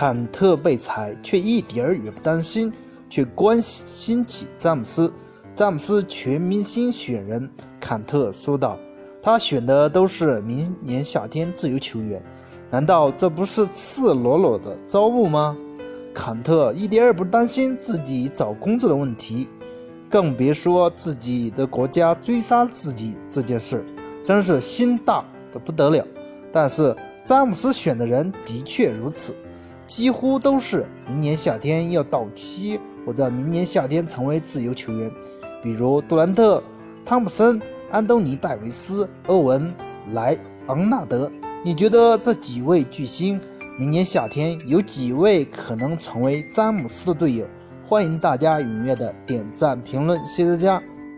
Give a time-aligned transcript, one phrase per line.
[0.00, 2.72] 坎特被裁，却一点儿也不担心，
[3.10, 5.12] 却关心起詹姆斯。
[5.54, 7.46] 詹姆斯全明星选人，
[7.78, 8.78] 坎特说道
[9.22, 12.22] ：“他选的都是明年夏天自由球员，
[12.70, 15.54] 难道这不是赤裸裸的招募吗？”
[16.14, 19.48] 坎特一点也不担心自己找工作的问题，
[20.08, 23.84] 更别说自己的国家追杀自己这件事，
[24.24, 25.22] 真是心大
[25.52, 26.02] 的不得了。
[26.50, 29.34] 但是詹姆斯选的人的确如此，
[29.90, 35.10] 几乎都是明年夏天要到期或者明年夏天成为自由球员，
[35.60, 36.62] 比如杜兰特、
[37.04, 39.74] 汤普森、安东尼·戴维斯、欧文、
[40.12, 41.28] 莱昂纳德。
[41.64, 43.40] 你觉得这几位巨星？
[43.80, 47.44] 明年夏天有几位可能成为詹姆斯的队友？
[47.82, 50.82] 欢迎大家踊跃的点赞评论，谢谢大家。